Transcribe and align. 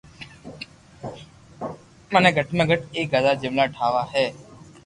مني 2.11 2.29
گھٽ 2.35 2.47
۾ 2.57 2.63
گھت 2.69 2.81
ايڪ 2.95 3.11
ھزار 3.17 3.35
جملا 3.41 3.65
ٺاوا 3.73 4.03
ھي 4.13 4.25